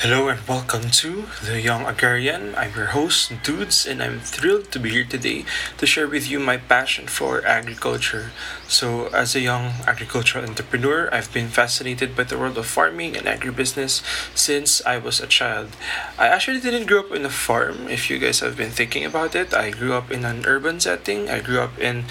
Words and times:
Hello 0.00 0.28
and 0.28 0.40
welcome 0.48 0.88
to 1.04 1.26
The 1.44 1.60
Young 1.60 1.84
Agrarian. 1.84 2.54
I'm 2.56 2.74
your 2.74 2.96
host, 2.96 3.34
Dudes, 3.42 3.84
and 3.84 4.02
I'm 4.02 4.18
thrilled 4.18 4.72
to 4.72 4.78
be 4.78 4.88
here 4.88 5.04
today 5.04 5.44
to 5.76 5.84
share 5.84 6.08
with 6.08 6.26
you 6.26 6.40
my 6.40 6.56
passion 6.56 7.06
for 7.06 7.44
agriculture. 7.44 8.32
So, 8.66 9.08
as 9.08 9.36
a 9.36 9.40
young 9.40 9.84
agricultural 9.86 10.46
entrepreneur, 10.46 11.12
I've 11.12 11.30
been 11.34 11.48
fascinated 11.48 12.16
by 12.16 12.24
the 12.24 12.38
world 12.38 12.56
of 12.56 12.64
farming 12.64 13.14
and 13.14 13.26
agribusiness 13.26 14.00
since 14.34 14.80
I 14.86 14.96
was 14.96 15.20
a 15.20 15.26
child. 15.26 15.76
I 16.16 16.28
actually 16.28 16.60
didn't 16.60 16.86
grow 16.86 17.00
up 17.00 17.12
in 17.12 17.26
a 17.26 17.28
farm, 17.28 17.86
if 17.88 18.08
you 18.08 18.18
guys 18.18 18.40
have 18.40 18.56
been 18.56 18.70
thinking 18.70 19.04
about 19.04 19.34
it. 19.34 19.52
I 19.52 19.68
grew 19.68 19.92
up 19.92 20.10
in 20.10 20.24
an 20.24 20.46
urban 20.46 20.80
setting. 20.80 21.28
I 21.28 21.40
grew 21.40 21.60
up 21.60 21.78
in 21.78 22.04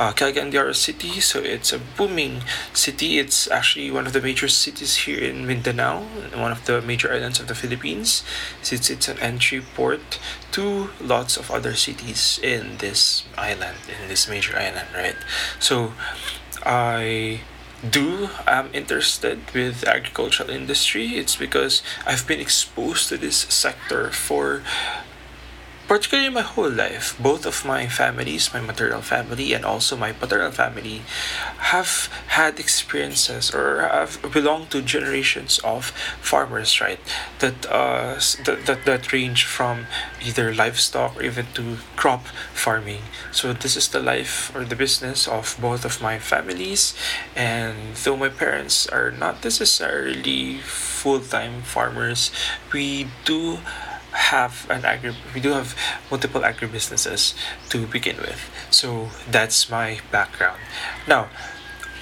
uh, 0.00 0.10
Cagayan 0.10 0.50
City, 0.74 1.20
so 1.20 1.38
it's 1.38 1.72
a 1.72 1.78
booming 1.78 2.42
city. 2.72 3.20
It's 3.20 3.48
actually 3.48 3.92
one 3.92 4.08
of 4.08 4.14
the 4.14 4.20
major 4.20 4.48
cities 4.48 4.96
here 5.06 5.22
in 5.22 5.46
Mindanao, 5.46 6.00
one 6.34 6.50
of 6.50 6.64
the 6.64 6.82
major 6.82 7.12
islands 7.12 7.35
of 7.40 7.48
the 7.48 7.54
Philippines 7.54 8.22
since 8.62 8.90
it's 8.90 9.08
an 9.08 9.18
entry 9.18 9.62
port 9.74 10.18
to 10.52 10.90
lots 11.00 11.36
of 11.36 11.50
other 11.50 11.74
cities 11.74 12.38
in 12.42 12.78
this 12.78 13.24
island, 13.36 13.78
in 13.88 14.08
this 14.08 14.28
major 14.28 14.56
island, 14.56 14.88
right? 14.94 15.16
So 15.58 15.92
I 16.64 17.40
do 17.90 18.28
am 18.46 18.70
interested 18.72 19.38
with 19.54 19.84
agricultural 19.86 20.48
industry 20.48 21.16
it's 21.16 21.36
because 21.36 21.82
i've 22.06 22.26
been 22.26 22.40
exposed 22.40 23.08
to 23.08 23.18
this 23.18 23.36
sector 23.36 24.10
for 24.10 24.62
particularly 25.88 26.30
my 26.30 26.42
whole 26.42 26.70
life, 26.70 27.16
both 27.20 27.46
of 27.46 27.64
my 27.64 27.86
families, 27.86 28.52
my 28.52 28.60
maternal 28.60 29.02
family 29.02 29.52
and 29.52 29.64
also 29.64 29.96
my 29.96 30.12
paternal 30.12 30.50
family, 30.50 31.02
have 31.72 32.10
had 32.28 32.58
experiences 32.58 33.54
or 33.54 33.80
have 33.82 34.20
belonged 34.32 34.70
to 34.70 34.82
generations 34.82 35.58
of 35.60 35.90
farmers, 36.20 36.80
right? 36.80 36.98
That 37.38 37.66
uh 37.66 38.18
that, 38.44 38.66
that 38.66 38.84
that 38.84 39.12
range 39.12 39.44
from 39.44 39.86
either 40.24 40.52
livestock 40.54 41.16
or 41.16 41.22
even 41.22 41.46
to 41.54 41.78
crop 41.94 42.26
farming. 42.52 43.02
So 43.30 43.52
this 43.52 43.76
is 43.76 43.88
the 43.88 44.00
life 44.00 44.54
or 44.54 44.64
the 44.64 44.76
business 44.76 45.28
of 45.28 45.56
both 45.60 45.84
of 45.84 46.02
my 46.02 46.18
families, 46.18 46.94
and 47.34 47.94
though 47.96 48.16
my 48.16 48.28
parents 48.28 48.86
are 48.88 49.10
not 49.10 49.44
necessarily 49.44 50.58
full 50.58 51.20
time 51.20 51.62
farmers, 51.62 52.30
we 52.72 53.06
do 53.24 53.58
have 54.32 54.66
an 54.68 54.84
agri 54.84 55.14
we 55.34 55.40
do 55.40 55.50
have 55.50 55.76
multiple 56.10 56.40
agribusinesses 56.40 57.34
to 57.68 57.86
begin 57.86 58.16
with. 58.16 58.50
So 58.70 59.08
that's 59.30 59.70
my 59.70 60.00
background. 60.10 60.60
Now, 61.06 61.28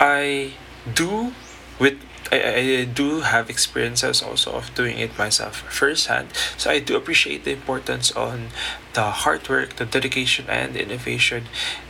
I 0.01 0.55
do 0.93 1.33
with 1.79 1.99
I, 2.33 2.39
I 2.81 2.85
do 2.85 3.21
have 3.21 3.51
experiences 3.51 4.23
also 4.23 4.53
of 4.53 4.75
doing 4.75 4.99
it 4.99 5.17
myself 5.19 5.57
firsthand. 5.71 6.29
So 6.57 6.71
I 6.71 6.79
do 6.79 6.97
appreciate 6.97 7.45
the 7.45 7.53
importance 7.53 8.11
on 8.13 8.49
the 8.95 9.11
hard 9.11 9.49
work, 9.49 9.77
the 9.77 9.85
dedication 9.85 10.47
and 10.49 10.77
innovation 10.77 11.45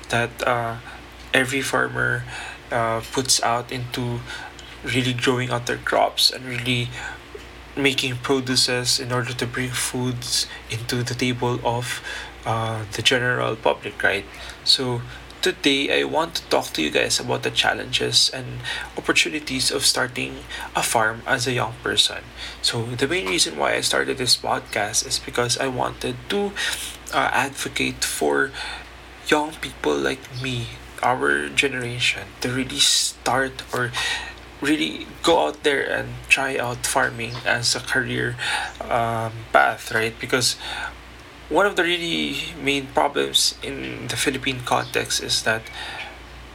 that 0.09 0.31
uh, 0.47 0.79
every 1.33 1.63
farmer 1.63 2.25
uh, 2.71 3.01
puts 3.13 3.43
out 3.43 3.71
into 3.71 4.21
really 4.83 5.13
growing 5.15 5.51
out 5.51 5.67
their 5.67 5.79
crops 5.79 6.31
and 6.31 6.45
really 6.45 6.91
making 7.77 8.17
produces 8.17 9.01
in 9.01 9.13
order 9.13 9.33
to 9.33 9.47
bring 9.47 9.71
foods 9.71 10.47
into 10.71 11.03
the 11.03 11.15
table 11.15 11.61
of 11.65 12.03
uh, 12.47 12.85
the 12.93 13.03
general 13.03 13.57
public, 13.57 14.03
right? 14.03 14.25
So 14.65 15.03
today 15.43 16.01
I 16.01 16.05
want 16.05 16.37
to 16.37 16.43
talk 16.49 16.73
to 16.73 16.83
you 16.83 16.91
guys 16.91 17.21
about 17.21 17.43
the 17.43 17.51
challenges 17.51 18.31
and 18.33 18.61
opportunities 18.97 19.71
of 19.71 19.85
starting 19.85 20.37
a 20.75 20.83
farm 20.83 21.23
as 21.27 21.47
a 21.47 21.53
young 21.53 21.75
person. 21.83 22.25
So 22.63 22.85
the 22.97 23.09
main 23.09 23.27
reason 23.27 23.57
why 23.57 23.75
I 23.75 23.81
started 23.81 24.19
this 24.19 24.37
podcast 24.37 25.07
is 25.07 25.19
because 25.19 25.59
I 25.59 25.69
wanted 25.69 26.17
to 26.31 26.53
uh, 27.13 27.29
advocate 27.33 28.05
for 28.05 28.53
young 29.29 29.53
people 29.61 29.97
like 29.97 30.21
me, 30.43 30.69
our 31.03 31.49
generation, 31.49 32.25
to 32.41 32.49
really 32.49 32.81
start 32.81 33.63
or 33.73 33.93
really 34.61 35.07
go 35.23 35.47
out 35.47 35.63
there 35.63 35.83
and 35.83 36.09
try 36.29 36.57
out 36.57 36.87
farming 36.87 37.33
as 37.45 37.75
a 37.75 37.81
career 37.81 38.37
um, 38.81 39.33
path, 39.53 39.93
right? 39.93 40.15
Because 40.19 40.57
one 41.49 41.67
of 41.67 41.77
the 41.77 41.83
really 41.83 42.55
main 42.61 42.87
problems 42.89 43.55
in 43.63 44.09
the 44.09 44.17
Philippine 44.17 44.61
context 44.65 45.23
is 45.23 45.43
that 45.43 45.63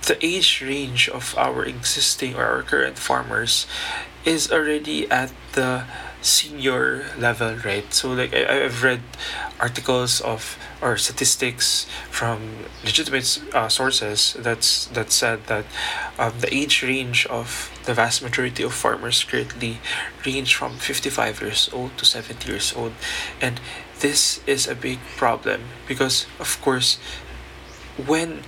the 0.08 0.18
age 0.26 0.62
range 0.62 1.10
of 1.10 1.38
our 1.38 1.64
existing 1.66 2.36
or 2.36 2.46
our 2.46 2.64
current 2.64 2.98
farmers 2.98 3.68
is 4.26 4.52
already 4.52 5.10
at 5.12 5.32
the 5.54 5.84
senior 6.22 7.06
level, 7.18 7.56
right? 7.64 7.94
So 7.94 8.12
like 8.14 8.34
I, 8.34 8.66
I've 8.66 8.84
read 8.84 9.02
articles 9.60 10.22
of 10.22 10.58
or 10.82 10.98
statistics 10.98 11.86
from 12.10 12.66
legitimate 12.84 13.42
uh, 13.54 13.70
sources 13.70 14.36
that's 14.40 14.86
that 14.88 15.12
said 15.12 15.48
that 15.48 15.66
um, 16.18 16.34
the 16.40 16.54
age 16.54 16.84
range 16.84 17.26
of 17.28 17.72
the 17.90 17.96
vast 17.96 18.22
majority 18.22 18.62
of 18.62 18.72
farmers 18.72 19.24
currently 19.24 19.80
range 20.24 20.54
from 20.54 20.78
55 20.78 21.42
years 21.42 21.70
old 21.74 21.98
to 21.98 22.06
70 22.06 22.46
years 22.48 22.72
old. 22.78 22.94
And 23.42 23.60
this 24.00 24.46
is 24.46 24.68
a 24.68 24.76
big 24.76 25.00
problem 25.18 25.62
because 25.88 26.28
of 26.40 26.62
course 26.62 27.00
when 27.98 28.44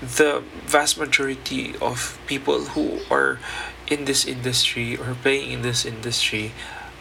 the 0.00 0.42
vast 0.64 0.96
majority 0.96 1.76
of 1.76 2.18
people 2.26 2.72
who 2.72 3.00
are 3.12 3.38
in 3.86 4.06
this 4.06 4.24
industry 4.24 4.96
or 4.96 5.14
playing 5.20 5.52
in 5.52 5.60
this 5.60 5.84
industry 5.84 6.52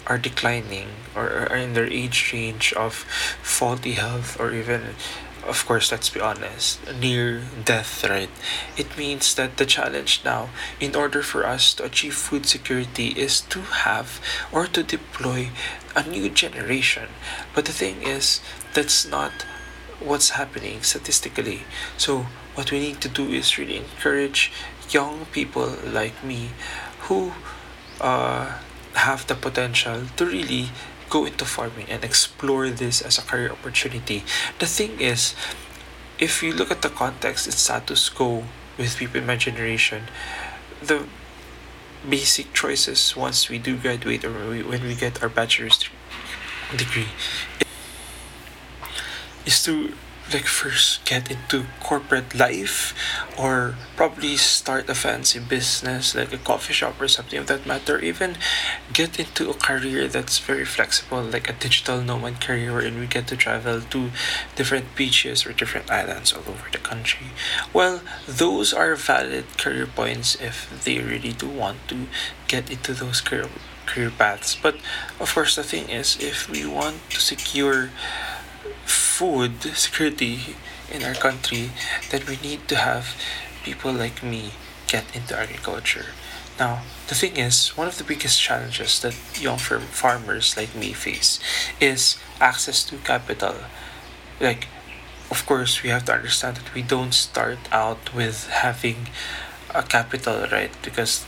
are 0.06 0.17
declining 0.17 0.90
or 1.16 1.47
are 1.47 1.56
in 1.56 1.72
their 1.72 1.88
age 1.88 2.34
range 2.34 2.73
of 2.73 3.07
faulty 3.40 3.94
health 3.94 4.38
or 4.38 4.51
even 4.51 4.96
of 5.45 5.66
course 5.66 5.91
let's 5.91 6.09
be 6.09 6.19
honest. 6.19 6.79
Near 7.00 7.44
death 7.66 8.03
right? 8.03 8.29
It 8.77 8.97
means 8.97 9.33
that 9.35 9.57
the 9.57 9.66
challenge 9.66 10.22
now 10.23 10.50
in 10.79 10.95
order 10.95 11.22
for 11.22 11.45
us 11.45 11.73
to 11.75 11.85
achieve 11.85 12.16
food 12.16 12.45
security 12.45 13.09
is 13.09 13.41
to 13.53 13.61
have 13.61 14.19
or 14.51 14.67
to 14.67 14.83
deploy 14.83 15.49
a 15.95 16.03
new 16.03 16.29
generation. 16.29 17.09
But 17.53 17.66
the 17.66 17.73
thing 17.73 18.03
is 18.03 18.41
that's 18.73 19.05
not 19.05 19.45
what's 19.99 20.31
happening 20.31 20.81
statistically. 20.81 21.63
So 21.97 22.28
what 22.55 22.72
we 22.72 22.79
need 22.79 23.01
to 23.01 23.09
do 23.09 23.29
is 23.29 23.57
really 23.57 23.78
encourage 23.78 24.51
young 24.89 25.25
people 25.31 25.75
like 25.85 26.23
me 26.23 26.51
who 27.01 27.33
uh, 28.01 28.57
have 28.94 29.28
the 29.28 29.35
potential 29.35 30.03
to 30.17 30.25
really 30.25 30.69
go 31.09 31.25
into 31.25 31.46
farming 31.46 31.88
and 31.90 32.03
explore 32.03 32.70
this 32.70 33.02
as 33.02 33.18
a 33.18 33.22
career 33.22 33.52
opportunity. 33.52 34.24
The 34.59 34.66
thing 34.66 35.00
is, 35.02 35.36
if 36.20 36.44
you 36.44 36.53
look 36.53 36.72
at 36.72 36.81
the 36.81 36.90
context, 36.90 37.47
it's 37.47 37.62
status 37.62 38.09
quo 38.09 38.44
with 38.78 38.97
people 38.97 39.22
in 39.22 39.25
my 39.25 39.36
generation. 39.36 40.03
The 40.81 41.06
basic 42.08 42.53
choices 42.53 43.16
once 43.16 43.50
we 43.50 43.58
do 43.59 43.78
graduate 43.78 44.24
or 44.24 44.31
when 44.31 44.84
we 44.84 44.96
get 44.96 45.22
our 45.22 45.30
bachelor's 45.30 45.80
degree 46.75 47.08
is 49.46 49.64
to 49.64 49.94
like 50.34 50.45
first 50.45 51.03
get 51.06 51.31
into 51.31 51.66
corporate 51.79 52.35
life 52.35 52.94
or 53.38 53.75
probably 53.95 54.38
start 54.38 54.90
a 54.90 54.95
fancy 54.95 55.40
business 55.40 56.16
like 56.16 56.31
a 56.34 56.38
coffee 56.38 56.73
shop 56.73 57.00
or 57.01 57.07
something 57.07 57.40
of 57.40 57.47
that 57.47 57.66
matter 57.66 58.00
even 58.00 58.35
get 58.94 59.19
into 59.19 59.50
a 59.50 59.53
career 59.53 60.07
that's 60.07 60.40
very 60.40 60.66
flexible 60.66 61.22
like 61.22 61.50
a 61.50 61.53
digital 61.53 62.01
nomad 62.01 62.40
career 62.41 62.73
wherein 62.73 63.00
we 63.00 63.07
get 63.07 63.28
to 63.28 63.35
travel 63.35 63.81
to 63.81 64.12
different 64.56 64.95
beaches 64.95 65.45
or 65.45 65.53
different 65.53 65.90
islands 65.90 66.34
all 66.34 66.44
over 66.47 66.67
the 66.72 66.78
country. 66.78 67.28
Well 67.73 68.01
those 68.28 68.73
are 68.73 68.96
valid 68.96 69.46
career 69.57 69.88
points 69.88 70.35
if 70.35 70.84
they 70.84 71.00
really 71.00 71.34
do 71.34 71.47
want 71.47 71.88
to 71.90 72.07
get 72.47 72.69
into 72.69 72.94
those 72.94 73.22
career 73.22 73.50
career 73.85 74.11
paths. 74.11 74.56
But 74.56 74.75
of 75.19 75.34
course 75.34 75.55
the 75.55 75.64
thing 75.64 75.90
is 75.90 76.17
if 76.22 76.49
we 76.49 76.66
want 76.66 76.97
to 77.09 77.20
secure 77.20 77.90
food 78.90 79.62
security 79.76 80.56
in 80.91 81.03
our 81.03 81.14
country 81.14 81.72
that 82.12 82.28
we 82.28 82.38
need 82.38 82.68
to 82.68 82.76
have 82.76 83.16
people 83.64 83.91
like 83.91 84.24
me 84.24 84.52
get 84.88 85.06
into 85.16 85.38
agriculture. 85.38 86.08
Now, 86.59 86.82
the 87.08 87.16
thing 87.16 87.38
is, 87.38 87.78
one 87.78 87.88
of 87.88 87.97
the 87.97 88.03
biggest 88.03 88.41
challenges 88.41 89.00
that 89.02 89.16
young 89.40 89.58
farm 89.58 89.84
farmers 89.84 90.58
like 90.58 90.76
me 90.76 90.91
face 90.91 91.40
is 91.80 92.18
access 92.41 92.84
to 92.86 92.97
capital. 92.97 93.56
Like, 94.41 94.68
of 95.32 95.46
course, 95.46 95.84
we 95.84 95.90
have 95.90 96.06
to 96.06 96.14
understand 96.14 96.58
that 96.58 96.74
we 96.74 96.82
don't 96.82 97.14
start 97.14 97.59
out 97.72 98.14
with 98.14 98.50
having 98.50 99.08
a 99.74 99.84
capital, 99.84 100.47
right? 100.52 100.72
Because 100.82 101.26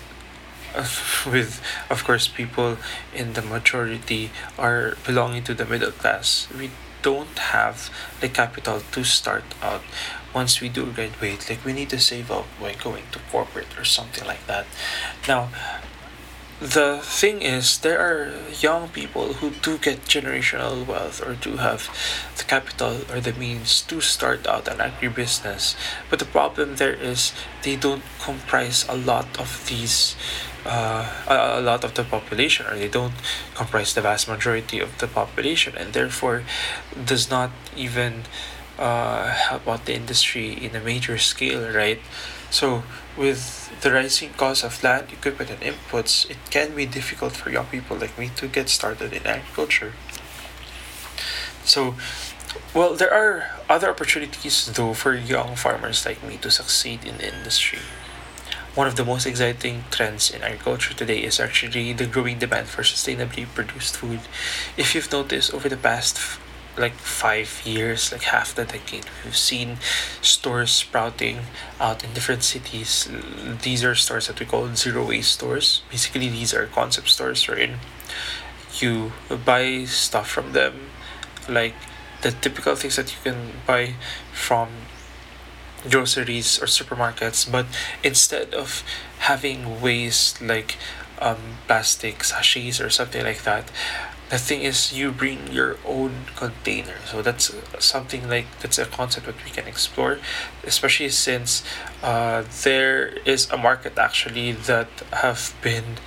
with 1.25 1.61
of 1.89 2.03
course 2.05 2.27
people 2.27 2.77
in 3.13 3.33
the 3.33 3.41
majority 3.41 4.31
are 4.57 4.95
belonging 5.05 5.43
to 5.43 5.53
the 5.53 5.65
middle 5.65 5.91
class 5.91 6.47
we 6.57 6.71
don't 7.01 7.37
have 7.37 7.89
the 8.19 8.29
capital 8.29 8.81
to 8.91 9.03
start 9.03 9.43
out. 9.61 9.81
Once 10.33 10.61
we 10.61 10.69
do 10.69 10.85
graduate 10.91 11.49
like 11.49 11.65
we 11.65 11.73
need 11.73 11.89
to 11.89 11.99
save 11.99 12.31
up 12.31 12.45
by 12.59 12.73
going 12.73 13.03
to 13.11 13.19
corporate 13.31 13.77
or 13.77 13.83
something 13.83 14.25
like 14.25 14.45
that. 14.47 14.65
Now 15.27 15.49
the 16.61 16.99
thing 17.01 17.41
is, 17.41 17.79
there 17.79 17.97
are 17.97 18.31
young 18.61 18.89
people 18.89 19.33
who 19.33 19.49
do 19.49 19.79
get 19.79 20.05
generational 20.05 20.85
wealth 20.85 21.19
or 21.25 21.33
do 21.33 21.57
have 21.57 21.89
the 22.37 22.43
capital 22.43 23.01
or 23.09 23.19
the 23.19 23.33
means 23.33 23.81
to 23.81 23.99
start 23.99 24.45
out 24.45 24.67
an 24.67 24.77
agribusiness. 24.77 25.75
But 26.11 26.19
the 26.19 26.25
problem 26.25 26.75
there 26.75 26.93
is 26.93 27.33
they 27.63 27.75
don't 27.75 28.03
comprise 28.21 28.85
a 28.87 28.95
lot 28.95 29.39
of 29.39 29.65
these, 29.67 30.15
uh, 30.63 31.09
a, 31.27 31.61
lot 31.61 31.83
of 31.83 31.95
the 31.95 32.03
population, 32.03 32.67
or 32.67 32.77
they 32.77 32.89
don't 32.89 33.17
comprise 33.55 33.95
the 33.95 34.01
vast 34.01 34.27
majority 34.27 34.79
of 34.79 34.99
the 34.99 35.07
population, 35.07 35.75
and 35.75 35.93
therefore 35.93 36.43
does 36.93 37.31
not 37.31 37.49
even 37.75 38.21
uh, 38.77 39.29
help 39.29 39.67
out 39.67 39.85
the 39.85 39.95
industry 39.95 40.53
in 40.53 40.75
a 40.75 40.79
major 40.79 41.17
scale, 41.17 41.73
right? 41.73 42.01
So, 42.51 42.83
with 43.17 43.71
the 43.79 43.93
rising 43.93 44.33
cost 44.33 44.65
of 44.65 44.83
land, 44.83 45.07
equipment, 45.11 45.51
and 45.51 45.61
inputs, 45.61 46.29
it 46.29 46.37
can 46.49 46.75
be 46.75 46.85
difficult 46.85 47.31
for 47.31 47.49
young 47.49 47.65
people 47.67 47.95
like 47.95 48.19
me 48.19 48.29
to 48.35 48.47
get 48.47 48.67
started 48.67 49.13
in 49.13 49.25
agriculture. 49.25 49.93
So, 51.63 51.95
well, 52.73 52.93
there 52.95 53.13
are 53.13 53.61
other 53.69 53.89
opportunities 53.89 54.65
though 54.65 54.93
for 54.93 55.13
young 55.13 55.55
farmers 55.55 56.05
like 56.05 56.21
me 56.27 56.35
to 56.37 56.51
succeed 56.51 57.05
in 57.05 57.17
the 57.17 57.33
industry. 57.33 57.79
One 58.75 58.87
of 58.87 58.95
the 58.95 59.05
most 59.05 59.25
exciting 59.25 59.85
trends 59.89 60.29
in 60.31 60.43
agriculture 60.43 60.93
today 60.93 61.19
is 61.23 61.39
actually 61.39 61.93
the 61.93 62.05
growing 62.05 62.39
demand 62.39 62.67
for 62.67 62.83
sustainably 62.83 63.45
produced 63.47 63.97
food. 63.97 64.21
If 64.75 64.95
you've 64.95 65.11
noticed 65.11 65.53
over 65.53 65.69
the 65.69 65.77
past 65.77 66.17
like 66.77 66.93
five 66.93 67.61
years, 67.65 68.11
like 68.11 68.23
half 68.23 68.55
the 68.55 68.65
decade, 68.65 69.05
we've 69.23 69.35
seen 69.35 69.77
stores 70.21 70.71
sprouting 70.71 71.39
out 71.79 72.03
in 72.03 72.13
different 72.13 72.43
cities. 72.43 73.09
These 73.61 73.83
are 73.83 73.95
stores 73.95 74.27
that 74.27 74.39
we 74.39 74.45
call 74.45 74.73
zero 74.75 75.07
waste 75.07 75.33
stores. 75.33 75.81
Basically, 75.89 76.29
these 76.29 76.53
are 76.53 76.65
concept 76.67 77.09
stores 77.09 77.47
wherein 77.47 77.79
you 78.79 79.11
buy 79.45 79.83
stuff 79.85 80.29
from 80.29 80.53
them, 80.53 80.89
like 81.49 81.75
the 82.21 82.31
typical 82.31 82.75
things 82.75 82.95
that 82.95 83.11
you 83.11 83.17
can 83.23 83.53
buy 83.65 83.95
from 84.31 84.69
groceries 85.89 86.61
or 86.61 86.65
supermarkets, 86.65 87.51
but 87.51 87.65
instead 88.03 88.53
of 88.53 88.83
having 89.19 89.81
waste 89.81 90.41
like 90.41 90.77
um, 91.19 91.57
plastic 91.67 92.23
sachets 92.23 92.79
or 92.79 92.89
something 92.89 93.23
like 93.23 93.43
that, 93.43 93.71
the 94.31 94.37
thing 94.37 94.61
is 94.61 94.93
you 94.93 95.11
bring 95.11 95.51
your 95.51 95.75
own 95.85 96.13
container. 96.37 96.95
So 97.05 97.21
that's 97.21 97.53
something 97.79 98.29
like 98.29 98.47
that's 98.61 98.79
a 98.79 98.85
concept 98.85 99.25
that 99.25 99.35
we 99.43 99.51
can 99.51 99.67
explore 99.67 100.19
especially 100.63 101.09
since 101.09 101.63
uh, 102.01 102.43
there 102.63 103.07
is 103.25 103.49
a 103.51 103.57
market 103.57 103.97
actually 103.97 104.53
that 104.53 104.87
have 105.11 105.53
been 105.61 105.97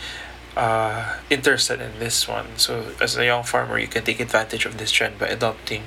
uh, 0.56 1.18
interested 1.28 1.80
in 1.80 1.98
this 1.98 2.26
one. 2.26 2.46
So 2.56 2.92
as 3.00 3.16
a 3.16 3.26
young 3.26 3.42
farmer 3.42 3.78
you 3.78 3.88
can 3.88 4.04
take 4.04 4.20
advantage 4.20 4.64
of 4.64 4.78
this 4.78 4.90
trend 4.90 5.18
by 5.18 5.26
adopting 5.26 5.82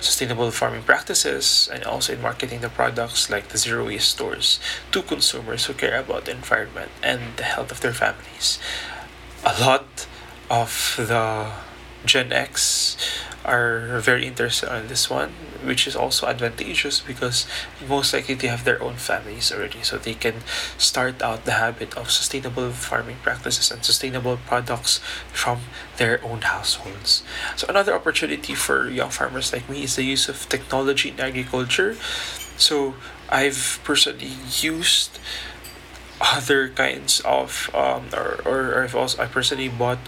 sustainable 0.00 0.50
farming 0.50 0.84
practices 0.84 1.68
and 1.72 1.84
also 1.84 2.14
in 2.14 2.22
marketing 2.22 2.60
the 2.60 2.68
products 2.70 3.28
like 3.28 3.48
the 3.48 3.58
zero 3.58 3.86
waste 3.86 4.10
stores 4.10 4.58
to 4.92 5.02
consumers 5.02 5.66
who 5.66 5.74
care 5.74 5.98
about 6.00 6.24
the 6.24 6.30
environment 6.30 6.90
and 7.02 7.36
the 7.36 7.42
health 7.42 7.70
of 7.70 7.80
their 7.80 7.92
families. 7.92 8.58
A 9.44 9.60
lot 9.60 10.06
of 10.48 10.94
the 10.96 11.50
Gen 12.04 12.32
X 12.32 12.96
are 13.44 14.00
very 14.00 14.26
interested 14.26 14.72
on 14.72 14.88
this 14.88 15.10
one, 15.10 15.30
which 15.62 15.86
is 15.86 15.94
also 15.94 16.26
advantageous 16.26 17.00
because 17.00 17.46
most 17.86 18.12
likely 18.14 18.34
they 18.34 18.46
have 18.48 18.64
their 18.64 18.82
own 18.82 18.96
families 18.96 19.52
already, 19.52 19.82
so 19.82 19.98
they 19.98 20.14
can 20.14 20.36
start 20.78 21.20
out 21.20 21.44
the 21.44 21.52
habit 21.52 21.94
of 21.96 22.10
sustainable 22.10 22.70
farming 22.70 23.16
practices 23.22 23.70
and 23.70 23.84
sustainable 23.84 24.38
products 24.46 24.98
from 25.32 25.60
their 25.98 26.24
own 26.24 26.40
households. 26.42 27.22
So 27.56 27.66
another 27.68 27.94
opportunity 27.94 28.54
for 28.54 28.88
young 28.88 29.10
farmers 29.10 29.52
like 29.52 29.68
me 29.68 29.84
is 29.84 29.96
the 29.96 30.04
use 30.04 30.28
of 30.28 30.48
technology 30.48 31.10
in 31.10 31.20
agriculture. 31.20 31.96
So 32.56 32.94
I've 33.28 33.80
personally 33.84 34.32
used 34.60 35.18
other 36.20 36.68
kinds 36.68 37.20
of 37.20 37.68
um, 37.74 38.08
or, 38.14 38.40
or 38.46 38.84
I've 38.84 38.94
also 38.94 39.22
I 39.22 39.26
personally 39.26 39.68
bought 39.68 39.98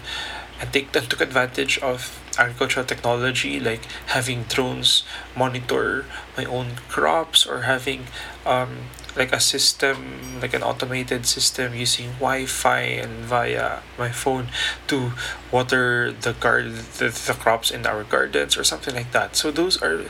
and 0.59 0.73
take 0.73 0.95
and 0.95 1.09
took 1.09 1.21
advantage 1.21 1.77
of 1.79 2.23
agricultural 2.37 2.85
technology 2.85 3.59
like 3.59 3.85
having 4.07 4.43
drones 4.43 5.03
monitor 5.35 6.05
my 6.37 6.45
own 6.45 6.75
crops 6.87 7.45
or 7.45 7.61
having 7.61 8.05
um, 8.45 8.89
like 9.17 9.33
a 9.33 9.39
system 9.39 10.39
like 10.41 10.53
an 10.53 10.61
automated 10.61 11.25
system 11.25 11.73
using 11.73 12.11
wi-fi 12.21 12.79
and 12.79 13.25
via 13.25 13.81
my 13.97 14.11
phone 14.11 14.47
to 14.85 15.11
water 15.51 16.11
the 16.11 16.33
garden 16.33 16.75
the, 16.97 17.09
the 17.09 17.35
crops 17.39 17.71
in 17.71 17.85
our 17.85 18.03
gardens 18.03 18.55
or 18.55 18.63
something 18.63 18.93
like 18.93 19.11
that. 19.11 19.35
So 19.35 19.51
those 19.51 19.81
are 19.81 20.05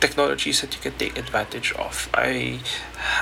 technologies 0.00 0.60
that 0.60 0.74
you 0.74 0.80
can 0.80 0.94
take 0.98 1.16
advantage 1.16 1.72
of. 1.72 2.08
I 2.12 2.60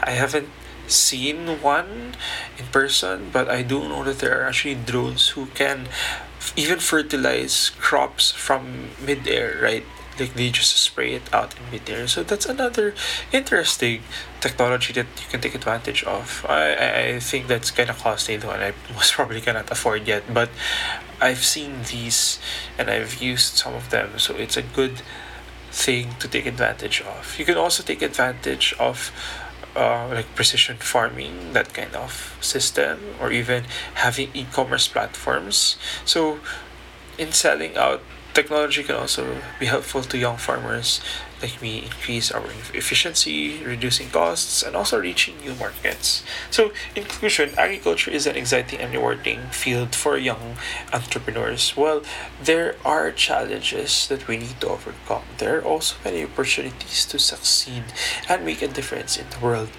i 0.02 0.12
haven't 0.12 0.48
seen 0.86 1.60
one 1.60 2.16
in 2.56 2.64
person 2.72 3.28
but 3.30 3.46
i 3.50 3.60
do 3.60 3.80
know 3.90 4.02
that 4.04 4.20
there 4.20 4.40
are 4.40 4.48
actually 4.48 4.74
drones 4.74 5.36
who 5.36 5.44
can 5.52 5.86
even 6.56 6.78
fertilize 6.78 7.70
crops 7.78 8.32
from 8.32 8.90
midair, 9.04 9.58
right? 9.62 9.84
Like 10.18 10.34
they 10.34 10.50
just 10.50 10.76
spray 10.76 11.14
it 11.14 11.32
out 11.32 11.54
in 11.56 11.70
midair. 11.70 12.08
So 12.08 12.22
that's 12.22 12.46
another 12.46 12.94
interesting 13.32 14.02
technology 14.40 14.92
that 14.94 15.06
you 15.16 15.28
can 15.28 15.40
take 15.40 15.54
advantage 15.54 16.02
of. 16.04 16.44
I, 16.48 17.14
I, 17.14 17.18
think 17.20 17.46
that's 17.46 17.70
kind 17.70 17.88
of 17.88 17.98
costly 17.98 18.36
though, 18.36 18.50
and 18.50 18.62
I 18.62 18.72
most 18.92 19.12
probably 19.12 19.40
cannot 19.40 19.70
afford 19.70 20.08
yet. 20.08 20.22
But 20.32 20.50
I've 21.20 21.44
seen 21.44 21.82
these 21.90 22.40
and 22.76 22.90
I've 22.90 23.22
used 23.22 23.56
some 23.56 23.74
of 23.74 23.90
them, 23.90 24.18
so 24.18 24.34
it's 24.34 24.56
a 24.56 24.62
good 24.62 25.02
thing 25.70 26.14
to 26.18 26.28
take 26.28 26.46
advantage 26.46 27.00
of. 27.02 27.38
You 27.38 27.44
can 27.44 27.56
also 27.56 27.82
take 27.82 28.02
advantage 28.02 28.74
of 28.80 29.12
uh, 29.78 30.08
like 30.12 30.34
precision 30.34 30.76
farming, 30.76 31.52
that 31.52 31.72
kind 31.72 31.94
of 31.94 32.36
system, 32.40 32.98
or 33.20 33.30
even 33.30 33.64
having 33.94 34.30
e 34.34 34.44
commerce 34.52 34.88
platforms. 34.88 35.78
So, 36.04 36.40
in 37.16 37.30
selling 37.32 37.76
out, 37.76 38.02
technology 38.34 38.82
can 38.82 38.96
also 38.96 39.40
be 39.60 39.66
helpful 39.66 40.02
to 40.02 40.18
young 40.18 40.36
farmers 40.36 41.00
like 41.42 41.60
me 41.62 41.84
increase 41.84 42.30
our 42.30 42.44
efficiency, 42.74 43.62
reducing 43.64 44.10
costs, 44.10 44.62
and 44.62 44.74
also 44.74 44.98
reaching 45.00 45.38
new 45.40 45.54
markets. 45.54 46.22
So, 46.50 46.72
in 46.96 47.04
conclusion, 47.04 47.50
agriculture 47.56 48.10
is 48.10 48.26
an 48.26 48.36
exciting 48.36 48.80
and 48.80 48.92
rewarding 48.92 49.40
field 49.50 49.94
for 49.94 50.16
young 50.16 50.56
entrepreneurs. 50.92 51.76
Well, 51.76 52.02
there 52.42 52.76
are 52.84 53.10
challenges 53.12 54.08
that 54.08 54.26
we 54.26 54.36
need 54.38 54.60
to 54.60 54.68
overcome. 54.68 55.24
There 55.38 55.58
are 55.58 55.64
also 55.64 55.96
many 56.04 56.24
opportunities 56.24 57.06
to 57.06 57.18
succeed 57.18 57.84
and 58.28 58.44
make 58.44 58.62
a 58.62 58.68
difference 58.68 59.16
in 59.16 59.26
the 59.30 59.38
world. 59.38 59.70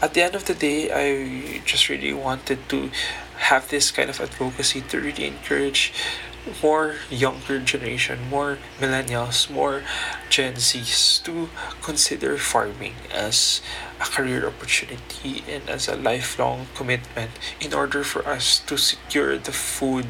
At 0.00 0.14
the 0.14 0.22
end 0.22 0.34
of 0.34 0.44
the 0.44 0.54
day, 0.54 0.90
I 0.92 1.60
just 1.64 1.88
really 1.88 2.12
wanted 2.12 2.68
to 2.68 2.90
have 3.38 3.68
this 3.68 3.90
kind 3.90 4.10
of 4.10 4.20
advocacy 4.20 4.80
to 4.82 5.00
really 5.00 5.26
encourage 5.26 5.92
more 6.62 6.96
younger 7.10 7.58
generation, 7.60 8.28
more 8.28 8.58
millennials, 8.80 9.50
more 9.50 9.82
Gen 10.28 10.54
Zs 10.54 11.22
to 11.24 11.48
consider 11.82 12.36
farming 12.36 12.94
as 13.12 13.60
a 14.00 14.04
career 14.04 14.46
opportunity 14.46 15.42
and 15.48 15.68
as 15.68 15.88
a 15.88 15.96
lifelong 15.96 16.66
commitment 16.74 17.30
in 17.60 17.74
order 17.74 18.04
for 18.04 18.26
us 18.26 18.60
to 18.60 18.76
secure 18.76 19.36
the 19.38 19.52
food 19.52 20.06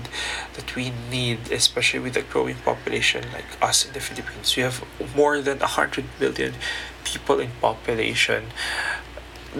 that 0.54 0.75
we 0.76 0.92
need, 1.11 1.50
especially 1.50 2.00
with 2.00 2.16
a 2.16 2.23
growing 2.23 2.57
population 2.57 3.25
like 3.33 3.50
us 3.62 3.87
in 3.87 3.92
the 3.92 4.00
Philippines. 4.00 4.57
We 4.57 4.62
have 4.62 4.85
more 5.16 5.40
than 5.40 5.59
100 5.59 6.04
million 6.21 6.54
people 7.04 7.40
in 7.40 7.50
population 7.61 8.45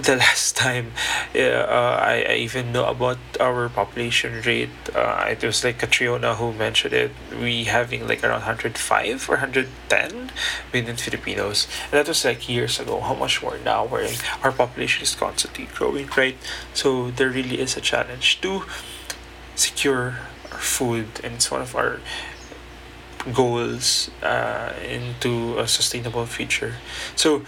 the 0.03 0.17
last 0.17 0.57
time 0.57 0.93
uh, 1.35 1.39
I, 1.39 2.25
I 2.29 2.35
even 2.35 2.73
know 2.73 2.87
about 2.87 3.19
our 3.41 3.69
population 3.69 4.43
rate. 4.45 4.71
Uh, 4.95 5.27
it 5.31 5.43
was 5.43 5.65
like 5.65 5.79
Catriona 5.79 6.35
who 6.35 6.53
mentioned 6.53 6.95
it. 6.95 7.11
We 7.33 7.65
having 7.65 8.07
like 8.07 8.23
around 8.23 8.43
105 8.47 9.29
or 9.29 9.33
110 9.33 10.31
million 10.73 10.97
Filipinos. 10.97 11.67
And 11.85 11.93
that 11.93 12.09
was 12.09 12.25
like 12.25 12.49
years 12.49 12.81
ago. 12.81 13.01
How 13.01 13.15
much 13.15 13.43
more 13.43 13.59
now 13.65 13.85
where 13.87 14.09
our 14.43 14.53
population 14.53 15.03
is 15.03 15.15
constantly 15.15 15.69
growing 15.75 16.09
right? 16.17 16.37
So 16.75 17.11
there 17.11 17.31
really 17.31 17.61
is 17.61 17.77
a 17.77 17.81
challenge 17.81 18.41
to 18.41 18.65
secure 19.55 20.19
our 20.53 20.59
food. 20.59 21.21
And 21.23 21.35
it's 21.35 21.51
one 21.51 21.63
of 21.63 21.75
our 21.75 22.01
goals 23.33 24.11
uh, 24.23 24.73
into 24.87 25.59
a 25.59 25.67
sustainable 25.69 26.27
future. 26.27 26.77
So 27.17 27.43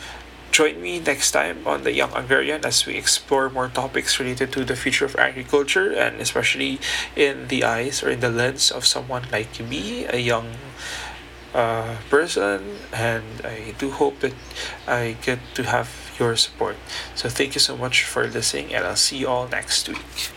Join 0.53 0.83
me 0.83 0.99
next 0.99 1.31
time 1.31 1.67
on 1.67 1.85
The 1.85 1.93
Young 1.93 2.13
Agrarian 2.13 2.65
as 2.65 2.85
we 2.85 2.97
explore 2.97 3.49
more 3.49 3.69
topics 3.69 4.19
related 4.19 4.53
to 4.53 4.65
the 4.65 4.75
future 4.75 5.05
of 5.05 5.15
agriculture 5.17 5.93
and 5.93 6.21
especially 6.21 6.81
in 7.15 7.49
the 7.49 7.63
eyes 7.63 8.03
or 8.03 8.11
in 8.11 8.21
the 8.21 8.31
lens 8.31 8.71
of 8.71 8.85
someone 8.85 9.23
like 9.31 9.61
me, 9.61 10.07
a 10.07 10.19
young 10.19 10.57
uh, 11.55 11.97
person. 12.11 12.79
And 12.93 13.25
I 13.45 13.75
do 13.79 13.91
hope 13.91 14.21
that 14.21 14.35
I 14.87 15.17
get 15.23 15.39
to 15.55 15.63
have 15.63 15.89
your 16.19 16.37
support. 16.37 16.77
So 17.15 17.29
thank 17.29 17.55
you 17.55 17.61
so 17.61 17.77
much 17.77 18.05
for 18.05 18.27
listening, 18.27 18.75
and 18.75 18.85
I'll 18.85 18.97
see 18.97 19.19
you 19.19 19.29
all 19.29 19.49
next 19.49 19.89
week. 19.89 20.31